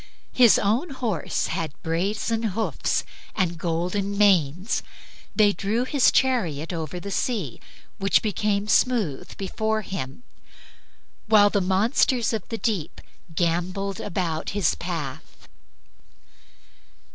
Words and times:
His 0.33 0.57
own 0.57 0.89
horses 0.89 1.45
had 1.49 1.79
brazen 1.83 2.41
hoofs 2.41 3.03
and 3.35 3.59
golden 3.59 4.17
manes. 4.17 4.81
They 5.35 5.53
drew 5.53 5.83
his 5.85 6.11
chariot 6.11 6.73
over 6.73 6.99
the 6.99 7.11
sea, 7.11 7.59
which 7.99 8.23
became 8.23 8.67
smooth 8.67 9.37
before 9.37 9.83
him, 9.83 10.23
while 11.27 11.51
the 11.51 11.61
monsters 11.61 12.33
of 12.33 12.49
the 12.49 12.57
deep 12.57 12.99
gambolled 13.35 13.99
about 13.99 14.49
his 14.57 14.73
path. 14.73 15.47